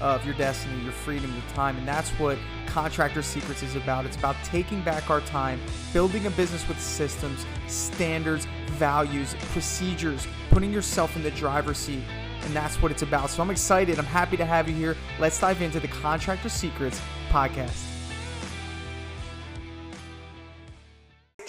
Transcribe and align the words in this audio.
of 0.00 0.24
your 0.24 0.34
destiny, 0.34 0.82
your 0.82 0.92
freedom, 0.92 1.32
your 1.32 1.54
time. 1.54 1.76
And 1.76 1.86
that's 1.86 2.10
what 2.10 2.38
Contractor 2.66 3.22
Secrets 3.22 3.62
is 3.62 3.76
about. 3.76 4.06
It's 4.06 4.16
about 4.16 4.36
taking 4.44 4.82
back 4.82 5.10
our 5.10 5.20
time, 5.22 5.60
building 5.92 6.26
a 6.26 6.30
business 6.30 6.66
with 6.68 6.80
systems, 6.80 7.46
standards, 7.66 8.46
values, 8.72 9.34
procedures, 9.52 10.26
putting 10.50 10.72
yourself 10.72 11.16
in 11.16 11.22
the 11.22 11.30
driver's 11.32 11.78
seat. 11.78 12.02
And 12.42 12.54
that's 12.54 12.80
what 12.80 12.92
it's 12.92 13.02
about. 13.02 13.30
So 13.30 13.42
I'm 13.42 13.50
excited. 13.50 13.98
I'm 13.98 14.04
happy 14.04 14.36
to 14.36 14.44
have 14.44 14.68
you 14.68 14.74
here. 14.74 14.96
Let's 15.18 15.40
dive 15.40 15.60
into 15.60 15.80
the 15.80 15.88
Contractor 15.88 16.48
Secrets 16.48 17.00
podcast. 17.30 17.97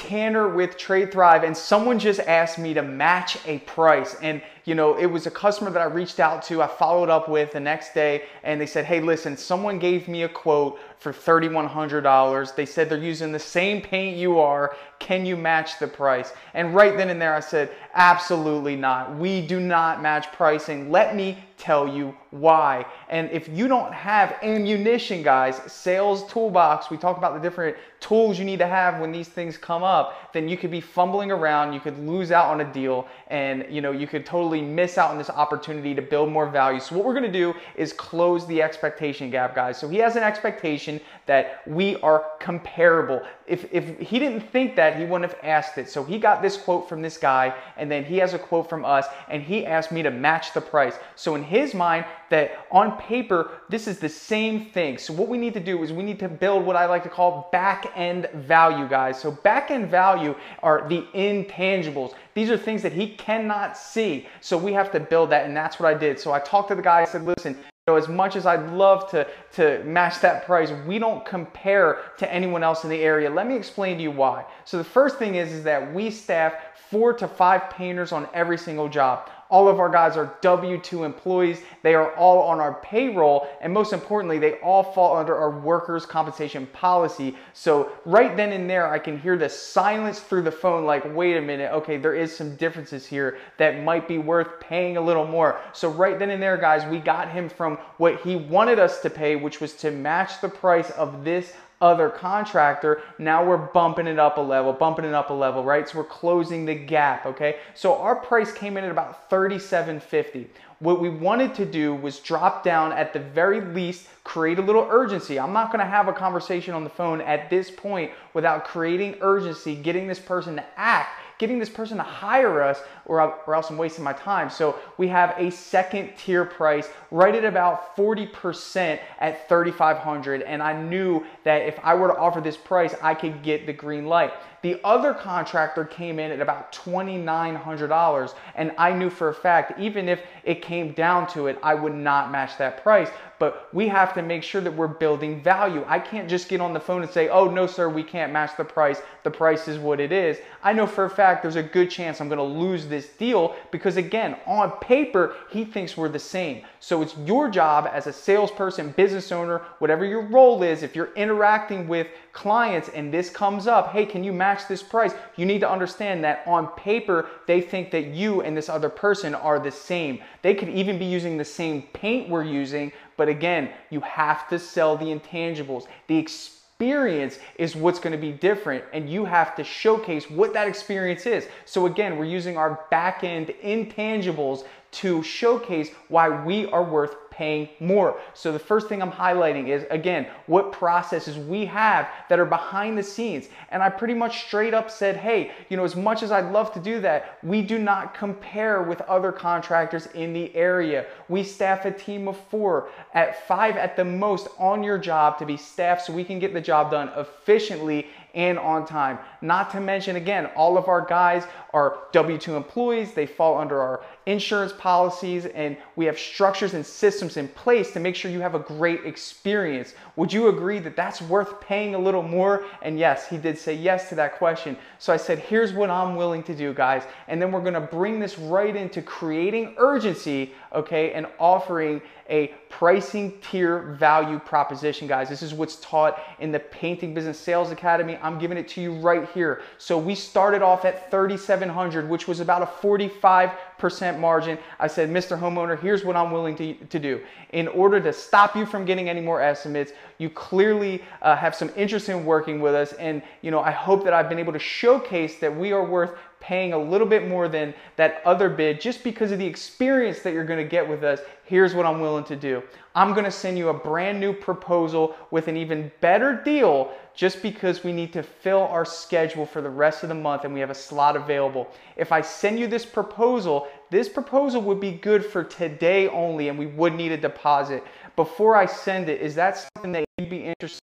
Tanner 0.10 0.50
with 0.50 0.76
Trade 0.76 1.12
Thrive, 1.12 1.44
and 1.44 1.56
someone 1.56 2.00
just 2.00 2.20
asked 2.22 2.58
me 2.58 2.74
to 2.74 2.82
match 2.82 3.38
a 3.46 3.60
price. 3.60 4.16
And 4.24 4.42
you 4.66 4.74
know, 4.74 4.98
it 4.98 5.06
was 5.06 5.28
a 5.28 5.32
customer 5.32 5.70
that 5.70 5.82
I 5.82 5.86
reached 5.86 6.20
out 6.20 6.42
to, 6.44 6.64
I 6.64 6.68
followed 6.68 7.10
up 7.10 7.30
with 7.30 7.52
the 7.52 7.60
next 7.60 7.94
day, 7.94 8.24
and 8.44 8.60
they 8.60 8.66
said, 8.66 8.86
Hey, 8.86 9.02
listen, 9.02 9.38
someone 9.38 9.78
gave 9.78 10.08
me 10.08 10.24
a 10.24 10.30
quote 10.30 10.80
for 10.98 11.14
$3,100. 11.14 12.56
They 12.56 12.66
said 12.66 12.90
they're 12.90 12.98
using 12.98 13.32
the 13.32 13.38
same 13.38 13.84
paint 13.84 14.18
you 14.18 14.40
are. 14.40 14.76
Can 14.98 15.28
you 15.28 15.38
match 15.38 15.78
the 15.78 15.88
price? 15.88 16.34
And 16.56 16.74
right 16.74 16.98
then 16.98 17.12
and 17.12 17.22
there, 17.22 17.36
I 17.36 17.40
said, 17.40 17.70
Absolutely 17.94 18.76
not. 18.76 19.16
We 19.16 19.46
do 19.46 19.60
not 19.60 20.02
match 20.02 20.32
pricing. 20.32 20.90
Let 20.90 21.16
me 21.16 21.38
tell 21.60 21.88
you 21.88 22.16
why. 22.32 22.86
And 23.10 23.30
if 23.32 23.48
you 23.50 23.68
don't 23.68 23.94
have 23.94 24.38
ammunition, 24.42 25.22
guys, 25.22 25.62
sales 25.72 26.26
toolbox, 26.32 26.90
we 26.90 26.98
talk 26.98 27.18
about 27.18 27.34
the 27.34 27.40
different 27.40 27.76
tools 28.00 28.40
you 28.40 28.46
need 28.46 28.60
to 28.60 28.68
have 28.68 29.00
when 29.00 29.12
these 29.12 29.28
things 29.28 29.58
come 29.58 29.84
up, 29.84 30.32
then 30.34 30.48
you 30.48 30.56
could 30.56 30.72
be 30.72 30.80
fumbling 30.80 31.32
around, 31.32 31.74
you 31.74 31.80
could 31.80 32.00
lose 32.00 32.32
out 32.32 32.46
on 32.46 32.62
a 32.62 32.74
deal, 32.74 33.08
and 33.28 33.66
you 33.70 33.82
know, 33.82 33.92
you 33.92 34.08
could 34.08 34.26
totally 34.26 34.62
miss 34.62 34.98
out 34.98 35.12
on 35.12 35.18
this 35.18 35.30
opportunity 35.30 35.94
to 35.94 36.02
build 36.02 36.32
more 36.32 36.50
value. 36.50 36.80
So 36.80 36.96
what 36.96 37.04
we're 37.04 37.14
gonna 37.14 37.32
do 37.32 37.54
is 37.76 37.92
close 37.92 38.48
the 38.48 38.62
expectation 38.62 39.30
gap, 39.30 39.54
guys. 39.54 39.78
So 39.78 39.90
he 39.90 39.98
has 39.98 40.16
an 40.16 40.24
expectation 40.24 41.02
that 41.26 41.68
we 41.68 41.98
are 41.98 42.26
comparable. 42.40 43.22
If, 43.48 43.72
if 43.74 44.00
he 44.00 44.18
didn't 44.18 44.42
think 44.42 44.76
that, 44.78 44.98
he 44.98 45.04
wouldn't 45.04 45.30
have 45.30 45.40
asked 45.44 45.78
it. 45.78 45.90
So 45.90 46.04
he 46.04 46.20
got 46.20 46.42
this 46.42 46.56
quote 46.56 46.88
from 46.88 47.02
this 47.02 47.18
guy, 47.18 47.54
and 47.78 47.92
then 47.92 48.06
he 48.06 48.18
has 48.18 48.34
a 48.34 48.40
quote 48.40 48.70
from 48.70 48.86
us, 48.86 49.08
and 49.28 49.44
he 49.44 49.66
asked 49.66 49.92
me 49.92 50.04
to 50.04 50.12
match 50.12 50.54
the 50.54 50.62
price. 50.62 50.96
So 51.16 51.36
in 51.36 51.44
his 51.50 51.74
mind, 51.74 52.06
that 52.30 52.66
on 52.72 52.98
paper, 52.98 53.52
this 53.70 53.88
is 53.88 54.00
the 54.00 54.08
same 54.08 54.66
thing. 54.68 54.98
So 54.98 55.14
what 55.14 55.28
we 55.28 55.38
need 55.38 55.54
to 55.56 55.60
do 55.60 55.84
is 55.84 55.92
we 55.92 56.04
need 56.04 56.20
to 56.20 56.30
build 56.30 56.66
what 56.66 56.76
I 56.76 56.86
like 56.86 57.04
to 57.04 57.10
call 57.10 57.50
back 57.52 57.92
end 57.96 58.30
value, 58.34 58.88
guys. 58.88 59.20
So 59.20 59.32
back 59.32 59.72
end 59.72 59.90
value 59.90 60.36
are 60.64 60.88
the 60.88 61.06
intangibles. 61.14 62.14
These 62.36 62.50
are 62.50 62.58
things 62.58 62.82
that 62.84 62.94
he 62.94 63.16
cannot 63.16 63.76
see. 63.76 64.28
So 64.40 64.58
we 64.58 64.72
have 64.74 64.92
to 64.94 65.00
build 65.00 65.32
that, 65.32 65.46
and 65.46 65.58
that's 65.58 65.80
what 65.80 65.94
I 65.94 65.98
did. 65.98 66.20
So 66.20 66.32
I 66.32 66.40
talked 66.40 66.70
to 66.70 66.76
the 66.76 66.82
guy, 66.82 67.02
I 67.02 67.06
said, 67.06 67.26
listen, 67.26 67.58
know, 67.90 67.96
as 67.96 68.08
much 68.08 68.36
as 68.36 68.46
I'd 68.46 68.70
love 68.72 69.10
to, 69.12 69.28
to 69.54 69.84
match 69.84 70.22
that 70.22 70.46
price, 70.46 70.72
we 70.88 71.00
don't 71.00 71.26
compare 71.26 72.00
to 72.18 72.34
anyone 72.34 72.64
else 72.64 72.84
in 72.84 72.90
the 72.90 73.02
area. 73.02 73.30
Let 73.30 73.48
me 73.48 73.56
explain 73.56 73.98
to 73.98 74.04
you 74.04 74.12
why. 74.12 74.46
So 74.66 74.78
the 74.78 74.84
first 74.84 75.18
thing 75.18 75.36
is, 75.36 75.52
is 75.52 75.64
that 75.64 75.94
we 75.94 76.12
staff 76.12 76.54
four 76.90 77.14
to 77.14 77.28
five 77.28 77.70
painters 77.70 78.12
on 78.12 78.28
every 78.34 78.58
single 78.58 78.88
job. 78.90 79.30
All 79.50 79.68
of 79.68 79.80
our 79.80 79.90
guys 79.90 80.16
are 80.16 80.38
W-2 80.42 81.04
employees. 81.04 81.62
They 81.82 81.96
are 81.96 82.16
all 82.16 82.44
on 82.44 82.60
our 82.60 82.76
payroll. 82.82 83.48
And 83.62 83.74
most 83.74 83.94
importantly, 83.94 84.38
they 84.38 84.60
all 84.60 84.84
fall 84.84 85.18
under 85.18 85.36
our 85.36 85.60
workers' 85.60 86.06
compensation 86.06 86.68
policy. 86.68 87.36
So 87.54 87.92
right 88.06 88.38
then 88.38 88.52
and 88.52 88.70
there, 88.70 88.88
I 88.88 89.00
can 89.00 89.20
hear 89.20 89.38
the 89.38 89.50
silence 89.50 90.20
through 90.20 90.44
the 90.44 90.52
phone 90.52 90.86
like, 90.86 91.04
wait 91.16 91.36
a 91.38 91.42
minute, 91.42 91.72
okay, 91.72 91.98
there 91.98 92.14
is 92.14 92.36
some 92.36 92.56
differences 92.58 93.08
here 93.08 93.40
that 93.58 93.84
might 93.84 94.08
be 94.08 94.20
worth 94.20 94.60
paying 94.60 94.98
a 94.98 95.02
little 95.02 95.26
more. 95.26 95.60
So 95.74 95.90
right 95.90 96.20
then 96.20 96.30
and 96.30 96.42
there, 96.42 96.58
guys, 96.58 96.86
we 96.86 97.00
got 97.00 97.30
him 97.30 97.50
from 97.50 97.78
what 97.98 98.22
he 98.22 98.36
wanted 98.36 98.78
us 98.78 99.02
to 99.02 99.10
pay, 99.10 99.36
which 99.36 99.60
was 99.60 99.74
to 99.78 99.90
match 99.90 100.42
the 100.42 100.50
price 100.50 100.92
of 100.92 101.24
this 101.24 101.54
other 101.82 102.10
contractor, 102.10 103.02
now 103.18 103.46
we're 103.46 103.58
bumping 103.58 104.08
it 104.08 104.20
up 104.20 104.38
a 104.38 104.42
level, 104.42 104.74
bumping 104.74 105.06
it 105.06 105.14
up 105.14 105.30
a 105.30 105.34
level, 105.34 105.64
right? 105.64 105.88
So 105.88 106.00
we're 106.00 106.04
closing 106.04 106.66
the 106.66 106.76
gap, 106.76 107.26
okay? 107.26 107.58
So 107.74 107.96
our 107.98 108.16
price 108.16 108.52
came 108.52 108.78
in 108.78 108.84
at 108.84 108.92
about 108.92 109.30
37.50. 109.30 110.48
What 110.80 111.02
we 111.02 111.10
wanted 111.10 111.56
to 111.56 111.66
do 111.66 111.94
was 111.94 112.20
drop 112.20 112.64
down 112.64 112.92
at 112.94 113.14
the 113.14 113.20
very 113.20 113.62
least, 113.62 114.08
create 114.24 114.60
a 114.60 114.62
little 114.62 114.88
urgency. 114.90 115.40
I'm 115.40 115.54
not 115.54 115.72
gonna 115.72 115.86
have 115.86 116.08
a 116.08 116.14
conversation 116.14 116.74
on 116.74 116.84
the 116.84 116.90
phone 116.90 117.22
at 117.22 117.50
this 117.50 117.70
point 117.70 118.12
without 118.34 118.66
creating 118.66 119.18
urgency, 119.22 119.76
getting 119.76 120.08
this 120.08 120.20
person 120.20 120.56
to 120.56 120.66
act 120.78 121.20
getting 121.40 121.58
this 121.58 121.70
person 121.70 121.98
to 121.98 122.04
hire 122.04 122.62
us 122.62 122.82
or, 123.06 123.22
or 123.48 123.56
else 123.56 123.70
I'm 123.72 123.78
wasting 123.78 124.04
my 124.04 124.14
time. 124.14 124.50
So 124.50 124.78
we 124.98 125.08
have 125.08 125.34
a 125.38 125.50
second 125.50 126.12
tier 126.18 126.46
price 126.46 126.88
right 127.10 127.34
at 127.34 127.46
about 127.46 127.96
40% 127.96 129.00
at 129.20 129.50
3,500. 129.50 130.44
And 130.44 130.62
I 130.62 130.80
knew 130.80 131.26
that 131.46 131.64
if 131.64 131.80
I 131.82 131.96
were 131.96 132.10
to 132.10 132.18
offer 132.18 132.42
this 132.42 132.58
price, 132.58 132.94
I 133.02 133.16
could 133.16 133.42
get 133.42 133.66
the 133.66 133.74
green 133.74 134.06
light. 134.06 134.34
The 134.62 134.80
other 134.84 135.14
contractor 135.14 135.86
came 135.86 136.20
in 136.20 136.32
at 136.32 136.42
about 136.42 136.72
$2,900 136.74 138.34
and 138.56 138.74
I 138.78 138.92
knew 138.92 139.10
for 139.10 139.30
a 139.30 139.34
fact, 139.34 139.80
even 139.80 140.10
if 140.10 140.22
it 140.44 140.62
came 140.62 140.94
down 140.94 141.28
to 141.28 141.48
it, 141.48 141.58
I 141.64 141.76
would 141.76 141.96
not 141.96 142.32
match 142.32 142.58
that 142.58 142.84
price. 142.84 143.10
But 143.40 143.74
we 143.74 143.88
have 143.88 144.14
to 144.16 144.22
make 144.22 144.44
sure 144.44 144.60
that 144.60 144.76
we're 144.76 144.88
building 144.88 145.42
value. 145.42 145.86
I 145.88 145.98
can't 145.98 146.30
just 146.30 146.50
get 146.50 146.60
on 146.60 146.74
the 146.74 146.80
phone 146.80 147.04
and 147.04 147.10
say, 147.10 147.30
oh, 147.30 147.50
no, 147.50 147.68
sir, 147.68 147.88
we 147.88 148.04
can't 148.04 148.34
match 148.34 148.52
the 148.58 148.66
price. 148.66 149.02
The 149.24 149.32
price 149.32 149.70
is 149.70 149.80
what 149.80 150.02
it 150.02 150.12
is. 150.12 150.40
I 150.62 150.74
know 150.74 150.86
for 150.86 151.06
a 151.06 151.10
fact 151.10 151.42
there's 151.42 151.56
a 151.56 151.64
good 151.64 151.90
chance 151.90 152.20
I'm 152.20 152.28
gonna 152.28 152.44
lose 152.44 152.88
this 152.88 153.08
deal 153.10 153.56
because 153.72 153.96
again, 153.96 154.36
on 154.46 154.72
paper, 154.80 155.36
he 155.50 155.64
thinks 155.64 155.96
we're 155.96 156.10
the 156.10 156.20
same. 156.20 156.64
So 156.82 157.02
it's 157.02 157.16
your 157.20 157.50
job 157.50 157.90
as 157.94 158.08
a 158.08 158.14
salesperson, 158.14 158.92
business 158.92 159.32
owner, 159.32 159.62
whatever 159.80 160.04
your 160.04 160.24
role 160.24 160.62
is, 160.64 160.84
if 160.84 160.96
you're 160.96 161.14
interacting 161.16 161.88
with 161.88 162.08
clients 162.34 162.90
and 162.90 163.14
this 163.14 163.30
comes 163.30 163.68
up, 163.68 163.92
hey, 163.92 164.06
can 164.06 164.24
you 164.24 164.34
match 164.34 164.68
this 164.68 164.84
price? 164.84 165.14
You 165.36 165.46
need 165.46 165.60
to 165.62 165.70
understand 165.70 166.24
that 166.24 166.44
on 166.46 166.68
paper, 166.70 167.28
they 167.48 167.62
think 167.62 167.92
that 167.92 168.08
you 168.08 168.42
and 168.42 168.56
this 168.56 168.70
other 168.70 168.90
person 168.90 169.36
are 169.36 169.60
the 169.60 169.72
same. 169.72 170.22
They 170.42 170.54
could 170.54 170.70
even 170.70 170.98
be 170.98 171.06
using 171.06 171.38
the 171.38 171.46
same 171.46 171.84
paint 171.94 172.30
we're 172.30 172.44
using, 172.44 172.92
but 173.18 173.30
again, 173.30 173.70
you 173.90 174.02
have 174.02 174.48
to 174.50 174.60
sell 174.60 174.96
the 174.96 175.06
intangibles. 175.06 175.88
The 176.08 176.18
experience 176.18 177.40
is 177.58 177.76
what's 177.76 178.00
going 178.00 178.14
to 178.14 178.18
be 178.18 178.32
different 178.32 178.86
and 178.94 179.10
you 179.10 179.26
have 179.26 179.56
to 179.58 179.64
showcase 179.64 180.30
what 180.30 180.54
that 180.54 180.68
experience 180.68 181.26
is. 181.26 181.48
So 181.66 181.88
again, 181.88 182.18
we're 182.18 182.26
using 182.26 182.56
our 182.56 182.86
back 182.90 183.24
end 183.24 183.54
intangibles 183.62 184.64
to 184.92 185.22
showcase 185.22 185.90
why 186.08 186.30
we 186.44 186.66
are 186.68 186.84
worth 186.84 187.29
paying 187.40 187.70
more. 187.80 188.20
So 188.34 188.52
the 188.52 188.60
first 188.60 188.90
thing 188.90 189.02
I'm 189.02 189.10
highlighting 189.10 189.70
is, 189.70 189.86
again, 189.90 190.28
what 190.48 190.74
processes 190.74 191.38
we 191.38 191.64
have 191.68 192.10
that 192.28 192.38
are 192.38 192.46
behind 192.46 192.98
the 192.98 193.04
scenes. 193.04 193.48
And 193.70 193.82
I 193.82 193.90
pretty 193.90 194.14
much 194.14 194.44
straight 194.48 194.74
up 194.74 194.92
said, 194.92 195.16
hey, 195.16 195.52
you 195.70 195.78
know, 195.78 195.86
as 195.86 195.96
much 195.96 196.22
as 196.22 196.34
I'd 196.34 196.52
love 196.52 196.74
to 196.74 196.82
do 196.82 197.00
that, 197.00 197.40
we 197.42 197.62
do 197.62 197.80
not 197.80 198.14
compare 198.14 198.84
with 198.84 199.00
other 199.02 199.32
contractors 199.32 200.08
in 200.08 200.34
the 200.34 200.54
area. 200.54 201.06
We 201.30 201.44
staff 201.44 201.86
a 201.86 201.92
team 201.92 202.28
of 202.28 202.36
four 202.52 202.90
at 203.14 203.48
five 203.48 203.78
at 203.78 203.96
the 203.96 204.04
most 204.04 204.50
on 204.58 204.84
your 204.84 204.98
job 204.98 205.40
to 205.40 205.46
be 205.46 205.56
staffed 205.56 206.08
so 206.08 206.12
we 206.12 206.26
can 206.26 206.40
get 206.40 206.54
the 206.54 206.60
job 206.60 206.92
done 206.92 207.10
efficiently 207.16 208.08
and 208.36 208.60
on 208.60 208.86
time. 208.86 209.18
Not 209.42 209.72
to 209.72 209.80
mention, 209.80 210.16
again, 210.16 210.48
all 210.56 210.78
of 210.78 210.88
our 210.88 211.06
guys 211.06 211.46
are 211.74 212.00
W-2 212.12 212.56
employees. 212.56 213.14
They 213.14 213.26
fall 213.26 213.58
under 213.58 213.82
our 213.82 214.04
insurance 214.26 214.72
policies 214.78 215.46
and 215.46 215.78
we 215.96 216.06
have 216.06 216.20
structures 216.20 216.74
and 216.74 216.86
systems 216.86 217.29
in 217.38 217.48
place 217.50 217.92
to 217.92 218.00
make 218.00 218.16
sure 218.16 218.30
you 218.32 218.42
have 218.42 218.56
a 218.56 218.60
great 218.60 219.06
experience. 219.06 219.94
Would 220.16 220.32
you 220.32 220.50
agree 220.50 220.80
that 220.80 220.96
that's 220.96 221.22
worth 221.22 221.60
paying 221.60 221.96
a 221.96 222.00
little 222.00 222.24
more? 222.24 222.66
And 222.82 222.98
yes, 222.98 223.28
he 223.28 223.38
did 223.38 223.58
say 223.58 223.74
yes 223.74 224.10
to 224.10 224.16
that 224.16 224.38
question. 224.38 224.78
So 224.98 225.14
I 225.14 225.18
said, 225.18 225.40
here's 225.40 225.74
what 225.74 225.90
I'm 225.90 226.16
willing 226.16 226.44
to 226.44 226.56
do, 226.56 226.74
guys. 226.74 227.04
And 227.28 227.42
then 227.42 227.52
we're 227.52 227.64
gonna 227.64 227.82
bring 227.82 228.20
this 228.20 228.38
right 228.38 228.76
into 228.76 229.02
creating 229.02 229.76
urgency, 229.78 230.54
okay, 230.74 231.14
and 231.14 231.28
offering 231.40 232.02
a 232.30 232.48
pricing 232.70 233.34
tier 233.42 233.96
value 234.00 234.38
proposition, 234.38 235.08
guys. 235.08 235.28
This 235.28 235.42
is 235.42 235.54
what's 235.54 235.78
taught 235.78 236.22
in 236.40 236.52
the 236.52 236.60
Painting 236.60 237.14
Business 237.14 237.40
Sales 237.40 237.72
Academy. 237.72 238.20
I'm 238.22 238.38
giving 238.38 238.58
it 238.58 238.68
to 238.70 238.82
you 238.82 238.94
right 239.00 239.28
here. 239.32 239.64
So 239.80 239.98
we 239.98 240.14
started 240.14 240.62
off 240.62 240.86
at 240.86 241.10
3,700, 241.10 242.08
which 242.08 242.28
was 242.28 242.40
about 242.40 242.62
a 242.62 242.68
45% 242.68 244.20
margin. 244.20 244.60
I 244.80 244.88
said, 244.88 245.10
Mr. 245.10 245.40
Homeowner, 245.40 245.80
here's 245.80 246.06
what 246.06 246.16
I'm 246.16 246.32
willing 246.32 246.56
to, 246.58 246.74
to 246.76 247.00
do. 247.00 247.22
In 247.52 247.68
order 247.68 248.00
to 248.00 248.14
stop 248.14 248.56
you 248.56 248.68
from 248.68 248.86
getting 248.86 249.10
any 249.10 249.22
more 249.22 249.42
estimates, 249.42 249.92
you 250.20 250.30
clearly 250.30 251.04
uh, 251.24 251.36
have 251.36 251.56
some 251.56 251.72
interest 251.76 252.10
in 252.10 252.26
working 252.26 252.62
with 252.62 252.76
us. 252.76 252.94
And, 252.94 253.24
you 253.42 253.50
know, 253.50 253.62
I 253.62 253.72
hope 253.72 254.04
that 254.04 254.14
I've 254.14 254.30
been 254.30 254.40
able 254.40 254.54
to 254.54 254.60
showcase 254.60 255.40
that 255.40 255.56
we 255.56 255.72
are 255.72 255.84
worth 255.84 256.12
paying 256.40 256.74
a 256.74 256.78
little 256.78 257.08
bit 257.08 257.28
more 257.28 257.48
than 257.48 257.74
that 257.96 258.22
other 258.26 258.50
bid 258.50 258.80
just 258.80 259.04
because 259.04 259.32
of 259.32 259.40
the 259.40 259.46
experience 259.46 260.20
that 260.22 260.34
you're 260.34 260.46
gonna 260.46 260.64
get 260.64 260.88
with 260.88 261.04
us, 261.04 261.20
here's 261.44 261.74
what 261.74 261.86
I'm 261.86 262.00
willing 262.00 262.24
to 262.26 262.36
do. 262.36 262.64
I'm 262.96 263.14
gonna 263.14 263.32
send 263.32 263.58
you 263.58 263.70
a 263.70 263.74
brand 263.74 264.20
new 264.20 264.34
proposal 264.34 265.16
with 265.32 265.48
an 265.48 265.58
even 265.58 265.92
better 266.02 266.34
deal 266.34 266.92
just 267.14 267.42
because 267.42 267.84
we 267.84 267.92
need 267.92 268.14
to 268.14 268.24
fill 268.24 268.62
our 268.62 268.86
schedule 268.86 269.46
for 269.46 269.62
the 269.62 269.70
rest 269.70 270.04
of 270.04 270.10
the 270.10 270.16
month 270.16 270.46
and 270.46 270.54
we 270.54 270.60
have 270.60 270.70
a 270.70 270.76
slot 270.76 271.16
available. 271.16 271.70
If 271.98 272.12
I 272.12 272.22
send 272.22 272.58
you 272.58 272.68
this 272.68 272.86
proposal, 272.86 273.68
this 273.90 274.08
proposal 274.08 274.62
would 274.62 274.80
be 274.80 274.92
good 274.92 275.26
for 275.26 275.44
today 275.44 276.08
only 276.08 276.48
and 276.48 276.58
we 276.58 276.68
would 276.68 276.94
need 276.94 277.12
a 277.12 277.18
deposit. 277.18 277.84
Before 278.16 278.56
I 278.56 278.66
send 278.66 279.10
it, 279.10 279.22
is 279.22 279.36
that 279.36 279.68
something 279.76 279.92
that 279.92 280.06
you'd 280.18 280.30
be 280.30 280.46
interested 280.46 280.82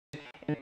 in 0.48 0.56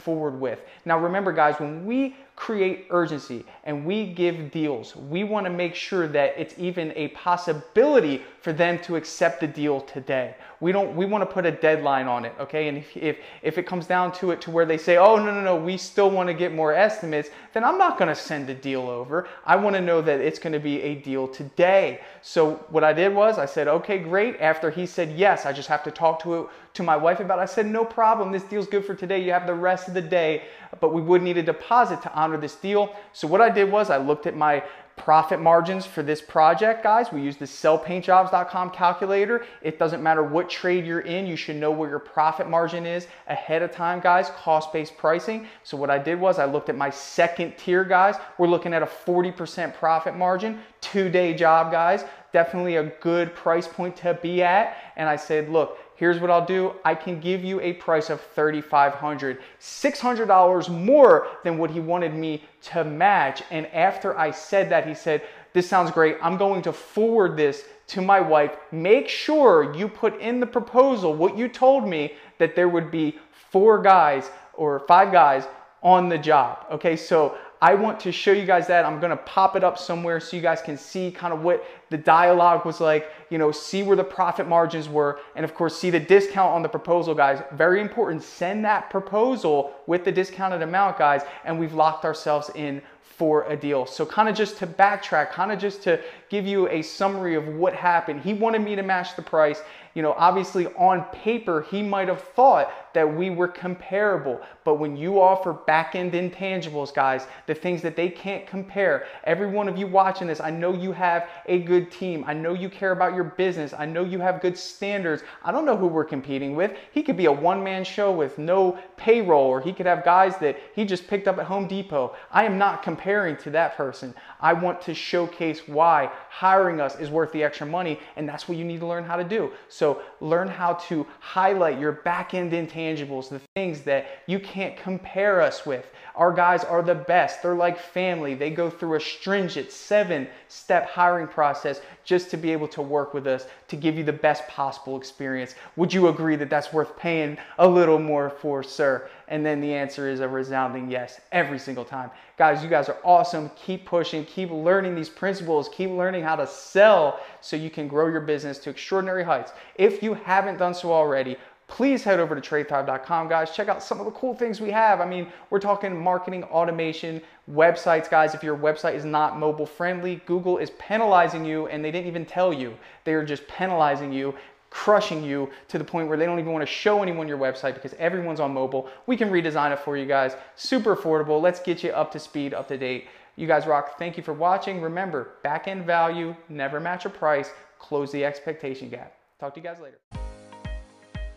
forward 0.00 0.38
with? 0.40 0.60
Now 0.84 0.98
remember 0.98 1.32
guys, 1.32 1.56
when 1.58 1.84
we 1.84 2.16
create 2.36 2.86
urgency 2.90 3.44
and 3.62 3.86
we 3.86 4.12
give 4.12 4.50
deals, 4.50 4.96
we 4.96 5.22
want 5.22 5.46
to 5.46 5.50
make 5.50 5.74
sure 5.74 6.08
that 6.08 6.34
it's 6.36 6.54
even 6.58 6.92
a 6.96 7.08
possibility 7.08 8.22
for 8.40 8.52
them 8.52 8.78
to 8.80 8.96
accept 8.96 9.40
the 9.40 9.46
deal 9.46 9.80
today. 9.80 10.34
We 10.60 10.72
don't 10.72 10.96
we 10.96 11.06
want 11.06 11.22
to 11.22 11.32
put 11.32 11.46
a 11.46 11.52
deadline 11.52 12.06
on 12.08 12.24
it, 12.24 12.34
okay? 12.40 12.68
And 12.68 12.78
if 12.78 12.96
if, 12.96 13.18
if 13.42 13.58
it 13.58 13.66
comes 13.66 13.86
down 13.86 14.12
to 14.12 14.32
it 14.32 14.40
to 14.42 14.50
where 14.50 14.66
they 14.66 14.78
say, 14.78 14.96
"Oh, 14.96 15.16
no, 15.16 15.32
no, 15.32 15.40
no, 15.40 15.56
we 15.56 15.76
still 15.76 16.10
want 16.10 16.28
to 16.28 16.34
get 16.34 16.52
more 16.52 16.72
estimates," 16.74 17.30
then 17.52 17.64
I'm 17.64 17.78
not 17.78 17.98
going 17.98 18.08
to 18.08 18.14
send 18.14 18.46
the 18.46 18.54
deal 18.54 18.88
over. 18.88 19.28
I 19.44 19.56
want 19.56 19.76
to 19.76 19.82
know 19.82 20.00
that 20.02 20.20
it's 20.20 20.38
going 20.38 20.52
to 20.52 20.58
be 20.58 20.82
a 20.82 20.96
deal 20.96 21.28
today. 21.28 22.00
So 22.22 22.56
what 22.70 22.82
I 22.84 22.92
did 22.92 23.14
was 23.14 23.38
I 23.38 23.46
said, 23.46 23.68
"Okay, 23.68 23.98
great." 23.98 24.40
After 24.40 24.70
he 24.70 24.86
said, 24.86 25.12
"Yes, 25.12 25.46
I 25.46 25.52
just 25.52 25.68
have 25.68 25.84
to 25.84 25.90
talk 25.90 26.22
to 26.22 26.34
it 26.34 26.46
to 26.74 26.82
my 26.82 26.96
wife 26.96 27.20
about 27.20 27.38
it." 27.38 27.42
I 27.42 27.46
said, 27.46 27.66
"No 27.66 27.84
problem. 27.84 28.32
This 28.32 28.44
deal's 28.44 28.66
good 28.66 28.84
for 28.84 28.94
today. 28.94 29.22
You 29.22 29.32
have 29.32 29.46
the 29.46 29.54
rest 29.64 29.88
of 29.88 29.94
the 29.94 30.02
day, 30.02 30.44
but 30.80 30.92
we 30.92 31.02
would 31.02 31.22
need 31.22 31.38
a 31.38 31.42
deposit 31.42 32.02
to 32.02 32.14
honor 32.14 32.36
this 32.36 32.54
deal. 32.54 32.94
So 33.12 33.26
what 33.26 33.40
I 33.40 33.50
did 33.50 33.70
was 33.70 33.90
I 33.90 33.96
looked 33.96 34.26
at 34.26 34.36
my 34.36 34.62
profit 34.96 35.40
margins 35.40 35.84
for 35.84 36.02
this 36.02 36.20
project, 36.20 36.82
guys. 36.82 37.10
We 37.10 37.20
use 37.20 37.36
the 37.36 37.44
sellpaintjobs.com 37.44 38.70
calculator. 38.70 39.44
It 39.60 39.78
doesn't 39.78 40.02
matter 40.02 40.22
what 40.22 40.48
trade 40.48 40.86
you're 40.86 41.00
in, 41.00 41.26
you 41.26 41.36
should 41.36 41.56
know 41.56 41.70
where 41.70 41.90
your 41.90 41.98
profit 41.98 42.48
margin 42.48 42.86
is 42.86 43.08
ahead 43.26 43.62
of 43.62 43.72
time, 43.72 44.00
guys, 44.00 44.30
cost-based 44.36 44.96
pricing. 44.96 45.48
So 45.64 45.76
what 45.76 45.90
I 45.90 45.98
did 45.98 46.20
was 46.20 46.38
I 46.38 46.44
looked 46.44 46.68
at 46.68 46.76
my 46.76 46.90
second 46.90 47.56
tier, 47.56 47.84
guys. 47.84 48.16
We're 48.38 48.46
looking 48.46 48.72
at 48.72 48.82
a 48.82 48.86
40% 48.86 49.74
profit 49.74 50.16
margin, 50.16 50.60
two-day 50.80 51.34
job, 51.34 51.72
guys. 51.72 52.04
Definitely 52.32 52.76
a 52.76 52.84
good 53.00 53.34
price 53.34 53.66
point 53.66 53.96
to 53.96 54.14
be 54.14 54.42
at. 54.42 54.76
And 54.96 55.08
I 55.08 55.16
said, 55.16 55.48
look, 55.48 55.78
here's 55.96 56.20
what 56.20 56.30
I'll 56.30 56.44
do. 56.44 56.74
I 56.84 56.94
can 56.94 57.20
give 57.20 57.44
you 57.44 57.60
a 57.60 57.74
price 57.74 58.10
of 58.10 58.20
3,500, 58.34 59.40
$600 59.60 60.68
more 60.68 61.28
than 61.44 61.58
what 61.58 61.70
he 61.70 61.80
wanted 61.80 62.14
me 62.14 62.44
to 62.62 62.84
match. 62.84 63.42
And 63.50 63.66
after 63.68 64.18
I 64.18 64.30
said 64.30 64.70
that, 64.70 64.86
he 64.86 64.94
said, 64.94 65.22
this 65.52 65.68
sounds 65.68 65.90
great. 65.90 66.18
I'm 66.20 66.36
going 66.36 66.62
to 66.62 66.72
forward 66.72 67.36
this 67.36 67.64
to 67.88 68.00
my 68.00 68.20
wife. 68.20 68.56
Make 68.72 69.08
sure 69.08 69.74
you 69.74 69.88
put 69.88 70.20
in 70.20 70.40
the 70.40 70.46
proposal 70.46 71.14
what 71.14 71.38
you 71.38 71.48
told 71.48 71.86
me 71.86 72.14
that 72.38 72.56
there 72.56 72.68
would 72.68 72.90
be 72.90 73.18
four 73.50 73.80
guys 73.80 74.30
or 74.54 74.80
five 74.80 75.12
guys 75.12 75.46
on 75.82 76.08
the 76.08 76.18
job. 76.18 76.66
Okay, 76.72 76.96
so 76.96 77.38
I 77.64 77.74
want 77.74 77.98
to 78.00 78.12
show 78.12 78.32
you 78.32 78.44
guys 78.44 78.66
that. 78.66 78.84
I'm 78.84 79.00
gonna 79.00 79.16
pop 79.16 79.56
it 79.56 79.64
up 79.64 79.78
somewhere 79.78 80.20
so 80.20 80.36
you 80.36 80.42
guys 80.42 80.60
can 80.60 80.76
see 80.76 81.10
kind 81.10 81.32
of 81.32 81.40
what 81.40 81.64
the 81.88 81.96
dialogue 81.96 82.66
was 82.66 82.78
like, 82.78 83.10
you 83.30 83.38
know, 83.38 83.50
see 83.52 83.82
where 83.82 83.96
the 83.96 84.04
profit 84.04 84.46
margins 84.46 84.86
were, 84.86 85.18
and 85.34 85.46
of 85.46 85.54
course, 85.54 85.74
see 85.74 85.88
the 85.88 85.98
discount 85.98 86.52
on 86.52 86.60
the 86.60 86.68
proposal, 86.68 87.14
guys. 87.14 87.42
Very 87.52 87.80
important, 87.80 88.22
send 88.22 88.66
that 88.66 88.90
proposal 88.90 89.72
with 89.86 90.04
the 90.04 90.12
discounted 90.12 90.60
amount, 90.60 90.98
guys, 90.98 91.22
and 91.46 91.58
we've 91.58 91.72
locked 91.72 92.04
ourselves 92.04 92.50
in 92.54 92.82
for 93.04 93.44
a 93.44 93.56
deal. 93.56 93.86
So 93.86 94.04
kind 94.04 94.28
of 94.28 94.34
just 94.34 94.56
to 94.58 94.66
backtrack, 94.66 95.30
kind 95.30 95.52
of 95.52 95.58
just 95.58 95.82
to 95.84 96.00
give 96.30 96.46
you 96.46 96.68
a 96.68 96.82
summary 96.82 97.36
of 97.36 97.46
what 97.46 97.72
happened. 97.74 98.22
He 98.22 98.34
wanted 98.34 98.62
me 98.62 98.74
to 98.74 98.82
match 98.82 99.14
the 99.14 99.22
price. 99.22 99.62
You 99.94 100.02
know, 100.02 100.14
obviously 100.18 100.66
on 100.74 101.04
paper, 101.12 101.62
he 101.70 101.80
might 101.80 102.08
have 102.08 102.20
thought 102.20 102.72
that 102.94 103.16
we 103.16 103.30
were 103.30 103.46
comparable. 103.46 104.40
But 104.64 104.80
when 104.80 104.96
you 104.96 105.20
offer 105.20 105.52
back-end 105.52 106.12
intangibles, 106.14 106.92
guys, 106.92 107.28
the 107.46 107.54
things 107.54 107.80
that 107.82 107.94
they 107.94 108.08
can't 108.08 108.44
compare, 108.44 109.06
every 109.22 109.46
one 109.46 109.68
of 109.68 109.78
you 109.78 109.86
watching 109.86 110.26
this, 110.26 110.40
I 110.40 110.50
know 110.50 110.72
you 110.72 110.90
have 110.90 111.28
a 111.46 111.60
good 111.60 111.92
team. 111.92 112.24
I 112.26 112.34
know 112.34 112.54
you 112.54 112.68
care 112.68 112.90
about 112.90 113.14
your 113.14 113.22
business. 113.22 113.72
I 113.72 113.86
know 113.86 114.02
you 114.02 114.18
have 114.18 114.42
good 114.42 114.58
standards. 114.58 115.22
I 115.44 115.52
don't 115.52 115.64
know 115.64 115.76
who 115.76 115.86
we're 115.86 116.04
competing 116.04 116.56
with. 116.56 116.72
He 116.90 117.04
could 117.04 117.16
be 117.16 117.26
a 117.26 117.32
one-man 117.32 117.84
show 117.84 118.10
with 118.10 118.36
no 118.36 118.76
payroll, 118.96 119.46
or 119.46 119.60
he 119.60 119.72
could 119.72 119.86
have 119.86 120.04
guys 120.04 120.36
that 120.38 120.58
he 120.74 120.84
just 120.84 121.06
picked 121.06 121.28
up 121.28 121.38
at 121.38 121.46
Home 121.46 121.68
Depot. 121.68 122.16
I 122.32 122.44
am 122.44 122.58
not 122.58 122.82
comparing 122.94 123.36
to 123.36 123.50
that 123.50 123.76
person. 123.76 124.14
I 124.40 124.52
want 124.52 124.80
to 124.82 124.94
showcase 124.94 125.66
why 125.66 126.12
hiring 126.34 126.80
us 126.80 126.98
is 126.98 127.10
worth 127.10 127.30
the 127.30 127.44
extra 127.44 127.64
money, 127.64 128.00
and 128.16 128.28
that's 128.28 128.48
what 128.48 128.58
you 128.58 128.64
need 128.64 128.80
to 128.80 128.86
learn 128.86 129.04
how 129.04 129.14
to 129.14 129.22
do. 129.22 129.52
So 129.68 130.02
learn 130.20 130.48
how 130.48 130.74
to 130.88 131.06
highlight 131.20 131.78
your 131.78 131.92
back-end 131.92 132.50
intangibles, 132.50 133.28
the 133.28 133.40
things 133.54 133.82
that 133.82 134.06
you 134.26 134.40
can't 134.40 134.76
compare 134.76 135.40
us 135.40 135.64
with. 135.64 135.86
Our 136.16 136.32
guys 136.32 136.64
are 136.64 136.82
the 136.82 136.94
best. 136.94 137.42
They're 137.42 137.54
like 137.54 137.78
family. 137.78 138.34
They 138.34 138.50
go 138.50 138.70
through 138.70 138.96
a 138.96 139.00
stringent 139.00 139.70
seven 139.70 140.28
step 140.48 140.88
hiring 140.88 141.28
process 141.28 141.80
just 142.04 142.30
to 142.30 142.36
be 142.36 142.52
able 142.52 142.68
to 142.68 142.82
work 142.82 143.14
with 143.14 143.26
us 143.26 143.46
to 143.68 143.76
give 143.76 143.96
you 143.96 144.04
the 144.04 144.12
best 144.12 144.46
possible 144.46 144.96
experience. 144.96 145.54
Would 145.76 145.92
you 145.92 146.08
agree 146.08 146.36
that 146.36 146.50
that's 146.50 146.72
worth 146.72 146.96
paying 146.96 147.38
a 147.58 147.66
little 147.66 147.98
more 147.98 148.30
for, 148.30 148.62
sir? 148.62 149.08
And 149.28 149.44
then 149.44 149.60
the 149.60 149.72
answer 149.72 150.08
is 150.08 150.20
a 150.20 150.28
resounding 150.28 150.90
yes 150.90 151.20
every 151.32 151.58
single 151.58 151.84
time. 151.84 152.10
Guys, 152.36 152.62
you 152.62 152.68
guys 152.68 152.88
are 152.88 152.98
awesome. 153.04 153.50
Keep 153.56 153.86
pushing, 153.86 154.24
keep 154.24 154.50
learning 154.50 154.94
these 154.94 155.08
principles, 155.08 155.68
keep 155.68 155.90
learning 155.90 156.23
how 156.24 156.36
to 156.36 156.46
sell 156.46 157.20
so 157.40 157.56
you 157.56 157.70
can 157.70 157.86
grow 157.86 158.08
your 158.08 158.20
business 158.20 158.58
to 158.58 158.70
extraordinary 158.70 159.22
heights. 159.22 159.52
If 159.76 160.02
you 160.02 160.14
haven't 160.14 160.58
done 160.58 160.74
so 160.74 160.92
already, 160.92 161.36
please 161.66 162.02
head 162.02 162.20
over 162.20 162.38
to 162.38 162.40
tradethrive.com, 162.40 163.28
guys. 163.28 163.54
Check 163.54 163.68
out 163.68 163.82
some 163.82 163.98
of 163.98 164.06
the 164.06 164.12
cool 164.12 164.34
things 164.34 164.60
we 164.60 164.70
have. 164.70 165.00
I 165.00 165.06
mean, 165.06 165.32
we're 165.50 165.60
talking 165.60 165.98
marketing 165.98 166.44
automation, 166.44 167.22
websites, 167.50 168.10
guys. 168.10 168.34
If 168.34 168.42
your 168.42 168.56
website 168.56 168.94
is 168.94 169.04
not 169.04 169.38
mobile 169.38 169.66
friendly, 169.66 170.16
Google 170.26 170.58
is 170.58 170.70
penalizing 170.78 171.44
you 171.44 171.68
and 171.68 171.84
they 171.84 171.90
didn't 171.90 172.08
even 172.08 172.26
tell 172.26 172.52
you. 172.52 172.76
They 173.04 173.14
are 173.14 173.24
just 173.24 173.46
penalizing 173.48 174.12
you 174.12 174.34
crushing 174.74 175.22
you 175.22 175.48
to 175.68 175.78
the 175.78 175.84
point 175.84 176.08
where 176.08 176.18
they 176.18 176.26
don't 176.26 176.40
even 176.40 176.52
want 176.52 176.60
to 176.60 176.66
show 176.66 177.00
anyone 177.00 177.28
your 177.28 177.38
website 177.38 177.74
because 177.74 177.94
everyone's 177.94 178.40
on 178.40 178.52
mobile. 178.52 178.90
We 179.06 179.16
can 179.16 179.30
redesign 179.30 179.72
it 179.72 179.78
for 179.78 179.96
you 179.96 180.04
guys. 180.04 180.34
Super 180.56 180.96
affordable. 180.96 181.40
Let's 181.40 181.60
get 181.60 181.84
you 181.84 181.90
up 181.90 182.10
to 182.10 182.18
speed, 182.18 182.52
up 182.52 182.66
to 182.68 182.76
date. 182.76 183.06
You 183.36 183.46
guys 183.46 183.66
rock. 183.66 183.98
Thank 183.98 184.16
you 184.16 184.22
for 184.22 184.32
watching. 184.32 184.80
Remember, 184.80 185.34
back 185.42 185.66
end 185.66 185.84
value, 185.84 186.36
never 186.48 186.78
match 186.78 187.04
a 187.04 187.10
price, 187.10 187.50
close 187.78 188.12
the 188.12 188.24
expectation 188.24 188.88
gap. 188.88 189.14
Talk 189.40 189.54
to 189.54 189.60
you 189.60 189.64
guys 189.64 189.80
later. 189.80 189.98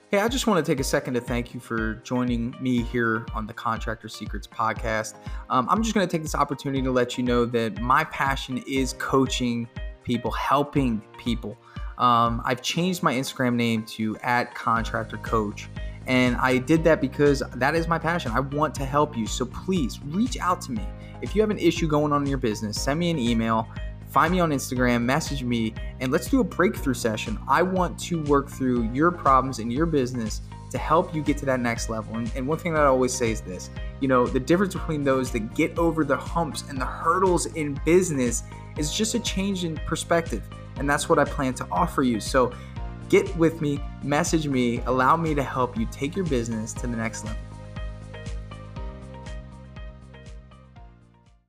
Hey, 0.10 0.20
I 0.20 0.30
just 0.30 0.48
want 0.48 0.66
to 0.66 0.72
take 0.72 0.80
a 0.80 0.86
second 0.86 1.16
to 1.16 1.22
thank 1.22 1.54
you 1.54 1.60
for 1.60 1.96
joining 1.96 2.56
me 2.62 2.82
here 2.82 3.26
on 3.34 3.46
the 3.46 3.54
Contractor 3.54 4.08
Secrets 4.08 4.48
podcast. 4.48 5.16
Um, 5.50 5.68
I'm 5.70 5.84
just 5.84 5.94
going 5.94 6.08
to 6.08 6.12
take 6.12 6.22
this 6.22 6.36
opportunity 6.36 6.82
to 6.84 6.92
let 6.92 7.18
you 7.18 7.26
know 7.26 7.44
that 7.46 7.82
my 7.82 8.06
passion 8.06 8.64
is 8.66 8.94
coaching 8.94 9.68
people, 10.04 10.32
helping 10.32 11.02
people. 11.18 11.58
Um, 11.98 12.42
I've 12.46 12.62
changed 12.62 13.04
my 13.04 13.16
Instagram 13.16 13.56
name 13.56 13.84
to 13.88 14.16
at 14.24 14.56
Contractor 14.56 15.18
Coach. 15.18 15.68
And 16.08 16.36
I 16.38 16.58
did 16.58 16.84
that 16.86 17.02
because 17.02 17.44
that 17.56 17.76
is 17.76 17.88
my 17.88 18.00
passion. 18.00 18.32
I 18.32 18.40
want 18.40 18.74
to 18.76 18.86
help 18.86 19.16
you. 19.16 19.28
So 19.28 19.46
please 19.46 20.00
reach 20.06 20.38
out 20.40 20.62
to 20.62 20.72
me. 20.72 20.88
If 21.22 21.36
you 21.36 21.42
have 21.42 21.52
an 21.52 21.60
issue 21.60 21.88
going 21.88 22.12
on 22.14 22.24
in 22.24 22.28
your 22.28 22.38
business, 22.38 22.82
send 22.82 23.00
me 23.00 23.12
an 23.12 23.20
email 23.20 23.68
find 24.10 24.32
me 24.32 24.40
on 24.40 24.52
Instagram, 24.52 25.04
message 25.04 25.44
me, 25.44 25.74
and 26.00 26.12
let's 26.12 26.30
do 26.30 26.40
a 26.40 26.44
breakthrough 26.44 26.94
session. 26.94 27.38
I 27.48 27.62
want 27.62 28.00
to 28.00 28.24
work 28.24 28.50
through 28.50 28.90
your 28.92 29.12
problems 29.12 29.60
in 29.60 29.70
your 29.70 29.86
business 29.86 30.42
to 30.72 30.78
help 30.78 31.14
you 31.16 31.22
get 31.22 31.38
to 31.38 31.46
that 31.46 31.60
next 31.60 31.90
level. 31.90 32.16
And, 32.16 32.32
and, 32.36 32.48
one 32.48 32.58
thing 32.58 32.74
that 32.74 32.82
I 32.82 32.88
always 32.88 33.14
say 33.14 33.32
is 33.32 33.42
this 33.42 33.70
you 34.02 34.08
know, 34.08 34.28
the 34.28 34.40
difference 34.40 34.74
between 34.74 35.04
those 35.04 35.32
that 35.32 35.54
get 35.56 35.78
over 35.78 36.04
the 36.04 36.18
humps 36.18 36.64
and 36.70 36.80
the 36.80 36.86
hurdles 36.86 37.46
in 37.48 37.80
business 37.86 38.44
is 38.78 38.94
just 38.94 39.16
a 39.16 39.20
change 39.20 39.64
in 39.64 39.78
perspective. 39.88 40.48
And 40.78 40.90
that's 40.90 41.10
what 41.10 41.20
I 41.20 41.24
plan 41.24 41.54
to 41.56 41.68
offer 41.72 42.04
you. 42.04 42.20
So 42.20 42.54
get 43.10 43.36
with 43.38 43.62
me, 43.62 43.80
message 44.04 44.48
me, 44.48 44.80
allow 44.86 45.16
me 45.16 45.34
to 45.36 45.44
help 45.44 45.78
you 45.78 45.88
take 45.92 46.16
your 46.16 46.26
business 46.26 46.74
to 46.74 46.82
the 46.82 46.96
next 46.96 47.26
level. 47.26 47.47